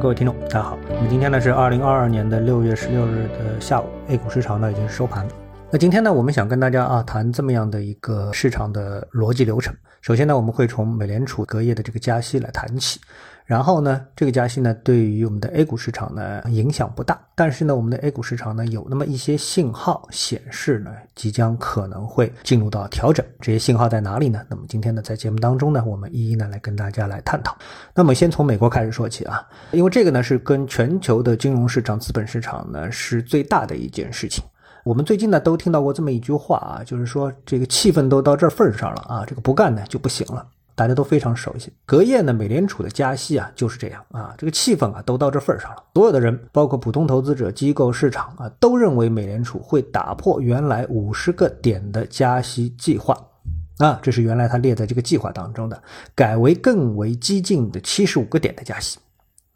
[0.00, 0.78] 各位听众，大家好。
[0.88, 5.28] 那么今天呢是二零二二年的六月十六日的下午，A 股市场呢已经收盘。
[5.72, 9.72] 那今天呢，我们想跟大家啊谈这么样的一个市场的逻辑流程。
[10.00, 12.98] 首先呢，我们会从美联储隔夜的这个加息来谈起。
[13.44, 23.24] 然后呢，这个加息呢，对于我们的 A 股市场呢影响不大，但是呢，我们的 A 股市场呢有那么一些信号显示呢，即将可能会进入到调整。
[23.40, 24.44] 这些信号在哪里呢？
[24.48, 27.56] 那么今天呢，在节目当中呢，我们一一呢来跟大家来探讨。
[27.94, 29.40] 那么先从美国开始说起啊，
[29.70, 34.42] 因为这个呢是跟全球的金融市场、资本市场呢是最大的一件事情。
[34.84, 40.46] 我们最近呢都听到过这么一句话啊，就是说这个气氛都到这份上了啊，这个不干呢就不行了。
[40.76, 53.14] 大家都非常熟悉，隔夜呢，美联储的加息啊就是这样啊，这个气氛啊都到这份上了，所有的人，包括普通投资者、机构、市场啊，都认为美联储会打破原来五十个点的加息计划
[53.76, 55.82] 啊，这是原来他列在这个计划当中的，
[56.14, 58.98] 改为更为激进的七十五个点的加息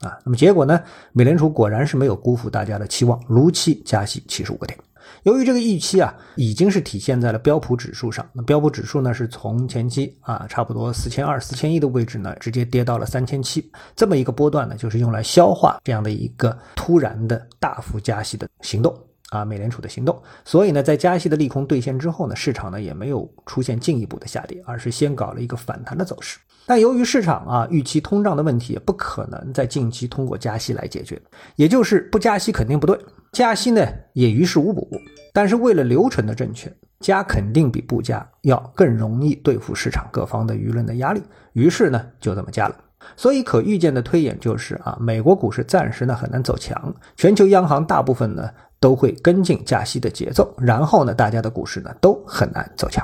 [0.00, 0.18] 啊。
[0.24, 0.82] 那么结果呢，
[1.12, 4.76] 美联储果然是没有辜负大家的期望，如期加息七十五个点。
[5.24, 8.28] 由于这个预期啊，已经是体现在了标普指数上。
[8.32, 13.70] 那标普指数呢，是从前期啊，差不多四千二、四千一的位置呢，直接跌到了三千七。
[13.94, 18.96] 这么一个波段呢，就是用来消化这样的一个突然的大幅加息的行动
[19.30, 20.20] 啊，美联储的行动。
[20.44, 26.38] 所以呢，在加息的利空兑现之后呢，市场呢也没有出现进一步的下跌，而是先搞了一个反弹的走势。
[26.64, 31.20] 但由于市场啊预期通胀的问题，不可能在近期通过加息来解决，
[31.56, 32.96] 也就是不加息肯定不对。
[33.32, 34.86] 加息呢也于事无补，
[35.32, 41.22] 但是为了流程的正确，加肯定比不加要更容易对付市场各方的舆论的压力，
[41.54, 42.76] 于是呢就这么加了。
[43.16, 53.02] 所以可预见的推演就是啊，美国股市暂时呢很难走强，全球央行大部分呢都会跟进加息的节奏，然后呢大家的股市呢都很难走强。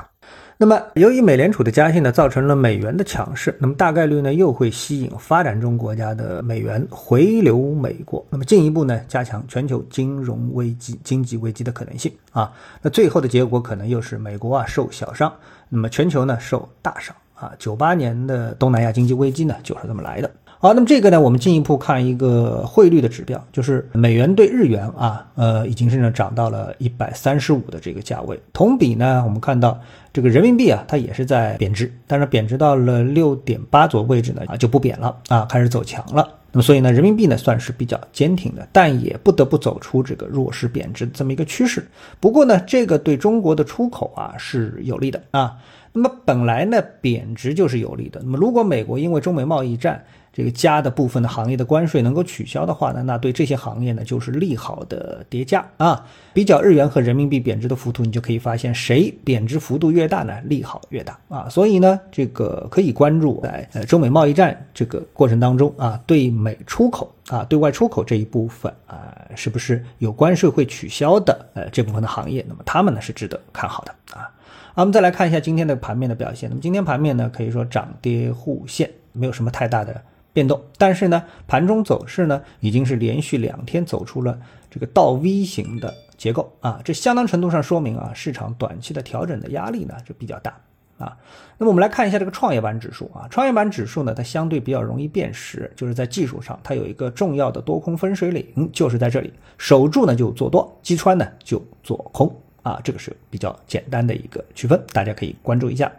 [0.61, 12.51] 那么，由于美联储的加息呢，造成了美元的强势，那么大概率呢又会吸引发展中国家的美元回流美国，那么进一步呢加强全球金融危机、经济危机的可能性啊。
[12.81, 15.33] 那最后的结果可能又是美国啊受小伤，
[15.69, 17.53] 那么全球呢受大伤啊。
[17.57, 20.29] 九八年的东南亚经济危机呢就是这么来的。
[20.61, 28.37] 好，那么这个呢，我们进一步看一个汇率的指标，就是美元对日元啊，呃，已经是呢涨到了一百三十五的这个价位。
[28.51, 29.79] 同比呢，我们看到
[30.11, 36.27] 这个人民币啊，它也是在贬值，但是贬值到了六点八左右位置呢，啊就不贬了啊，开始走强了。
[36.51, 41.87] 那么所以呢，人民币呢算是比较坚挺的，但也不得不走出这个弱势贬值这么一个趋势。
[42.19, 45.57] 不过呢，这个对中国的出口啊是有利的啊。
[45.91, 48.21] 那么本来呢，贬值就是有利的。
[48.23, 56.05] 那么如果美国因为中美贸易战，这个加的部分的行业的关税能够取消的话呢，那对这些行业呢就是利好的叠加啊。
[56.31, 61.49] 比较日元和人民币贬值的幅度，你就可以发现谁贬值幅度越大呢，利好越大啊。
[61.49, 74.31] 所以呢，这个可以关注在呃中美贸易战这个过程当中啊，对美出口啊，对外出口这一部分啊，是不是有关税会取消的呃这部分的行业，那么他们呢是值得看好的啊。
[74.73, 76.49] 好，我们再来看一下今天的盘面的表现。
[76.49, 80.01] 那么今天盘面呢，可以说涨跌互现，没有什么太大的。
[80.31, 84.39] 变动，但是呢，盘中走势呢，已经是连续两天走出了
[84.69, 90.55] 这个倒 V 型的结构啊，这相当程度上说明啊，市场短期的调整的压力呢就比较大
[90.99, 91.17] 啊。
[91.57, 102.31] 那么我们来看一下这个创业板指数啊，创业板指数呢，它相对比较容易辨识，就是在技术上它有一个重要的多空分水岭，就是在这里，守住呢就做多，击穿呢就做空。
[102.61, 105.89] 啊，这个是比较简单的一个区分，大家可以关注一下。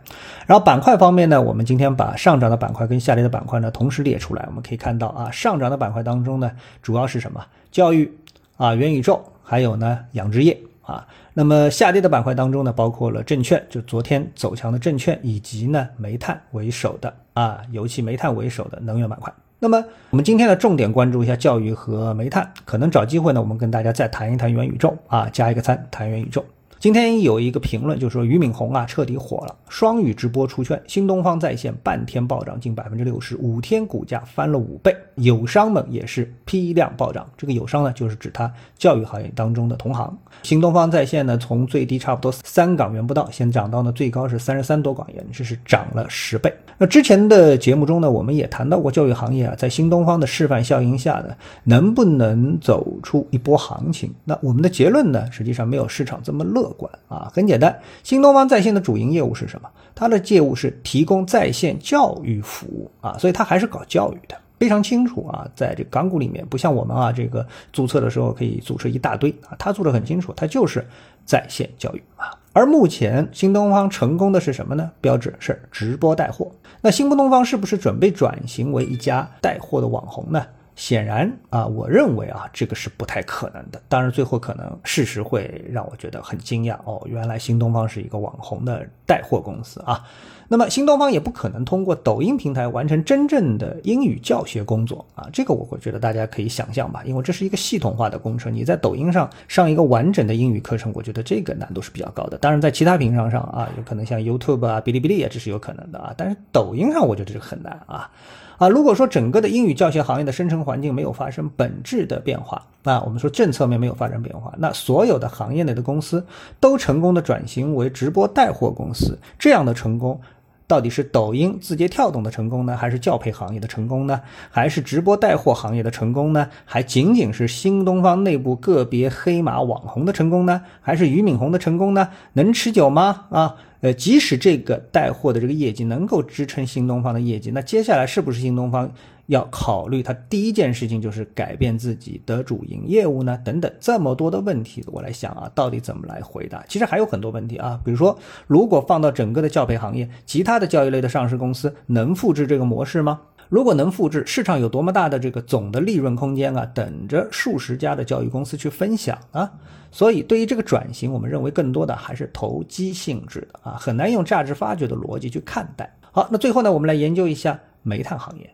[0.46, 7.44] 然后板块方面呢，我们今天把上涨的板块跟下跌的板块呢同时列出来，我们可以看到啊，上涨的板块当中呢，主要是什么？
[7.72, 8.12] 教育
[8.58, 11.06] 啊，元宇宙，还有呢养殖业啊。
[11.34, 19.32] 那么下跌的板块当中呢，包括了证券，就昨天走强的证券，以及呢煤炭为首的啊，尤其煤炭为首的能源板块。
[19.58, 26.44] 那么我们今天呢，重点关注一下教育和煤炭，可能找机会呢，我们跟大家再谈一谈元宇宙啊，加一个餐谈元宇宙。
[26.80, 37.28] 今天有一个评论，就说俞敏洪啊彻底火了，双语直播出圈，新东方在线半天暴涨近百分之六十五天股价翻了五倍，友商们也是批量暴涨。
[37.36, 40.16] 这个友商呢，就是指他教育行业当中的同行。
[40.42, 46.50] 新东方在线呢，从最低差不多三港元不到，先涨到呢最高是三十三多港元，这是涨了十倍。
[46.78, 54.10] 那之前的节目中呢，我们也谈到过教育行业啊，在新东方的示范效应下呢，能不能走出一波行情？
[54.24, 56.69] 那我们的结论呢，实际上没有市场这么乐。
[56.72, 59.68] 管啊，很简单，新东方在线的主营业务是什么？
[59.94, 65.46] 它的业务是提供在线教育服务啊，所以它还是搞教育的，非常清楚啊。
[65.54, 70.86] 在这港股里面，不像我们啊，这个注册的时候可以注册一大堆啊，他做的很清楚，他就是
[71.24, 72.36] 在线教育啊。
[72.52, 74.90] 而目前新东方成功的是什么呢？
[75.00, 76.50] 标志是直播带货。
[76.80, 80.44] 那新东方是不是准备转型为一家带货的网红呢？
[80.76, 83.80] 显然啊，我认为啊，这个是不太可能的。
[83.88, 90.04] 当然，最后可能事实会让我觉得很惊讶哦，原来新东方是一个网红的带货公司啊。
[90.52, 98.52] 那么新东方也不可能通过抖音平台完成真正的英语教学工作啊，这个我会觉得大家可以想象吧，因为这是一个系统化的工程。
[98.52, 102.36] 你在抖音上上一个完整的英语课程，我觉得这个难度是比较高的。
[102.38, 106.12] 当然，在其他平台上啊，有可能像 YouTube 啊、哔哩哔哩啊，这是有可能的啊。
[106.16, 108.10] 但是抖音上，我觉得这个很难啊。
[108.58, 116.24] 啊，如果说整个的英语教学行业的生成环环境没有发生本质的变化，啊，我们说政策面没有发生变化，那所有的行业内的公司
[116.60, 120.20] 都成功的转型为直播带货公司，这样的成功。
[120.68, 124.20] 到底是抖音、字节跳动的成功呢，还是教培行业的成功呢？
[124.50, 126.48] 还是直播带货行业的成功呢？
[126.64, 130.62] 还仅仅是新东方内部个别黑马网红的成功呢？
[130.80, 132.10] 还是俞敏洪的成功呢？
[132.34, 133.26] 能持久吗？
[133.30, 133.56] 啊？
[133.80, 138.92] 呃，即使这个带货的这个业绩能够支撑新东方的业绩，那接下来是不是新东方
[139.30, 143.38] 要考虑它第一件事情就是改变自己的主营业务呢？
[143.44, 146.64] 等等，这么多的问题，我来想啊，到底怎么来回答？
[146.68, 148.18] 其实还有很多问题啊，比如说，
[148.48, 153.20] 如果放到整个的教培行业，其他的教育类的上市公司能复制这个模式吗？
[153.48, 159.48] 如果能复制，市场有多么大的这个总的利润空间啊，等着数十家的教育公司去分享啊！
[159.92, 165.88] 所以，对于这个转型，我们认为更多的还是投机性质的啊，很难用价值发掘的逻辑去看待。
[166.10, 168.48] 好，那最后呢，我们来研究一下煤炭行业。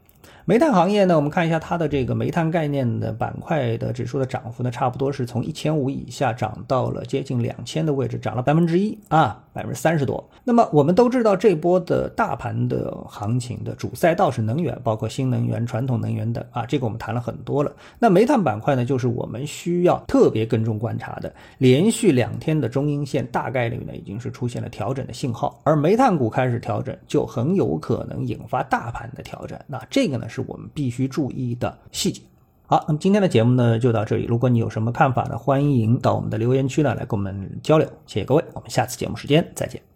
[0.48, 10.24] 煤炭行业呢，我们看一下它的这个煤炭概念的板块的指数的涨幅呢，差不多是从一千五以下涨到了接近两千的位置，涨了百分之一啊，百分之三十多。
[10.44, 17.72] 那么我们都知道，这波的大盘的行情的主赛道是能源，包括新能源、传统能源等啊，这个我们谈了很多了。
[17.98, 21.34] 那煤炭板块呢，就是我们需要特别跟踪观察的。
[21.58, 29.58] 连续两天的中阴线大概率呢，已经是出现了调整的信号，而煤炭股开始调整，就很有可能引发大盘的调整。
[29.66, 30.35] 那这个呢是？
[30.42, 32.22] 是我们必须注意的细节。
[32.66, 34.24] 好，那么今天的节目呢就到这里。
[34.24, 37.88] 如果你有什么看法呢，欢迎到我们的留言区呢来跟我们交流。
[38.06, 39.95] 谢谢各位，我们下次节目时间再见。